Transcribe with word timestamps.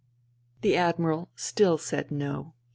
The 0.61 0.75
Admiral 0.75 1.29
still 1.35 1.77
said 1.77 2.09
No. 2.09 2.55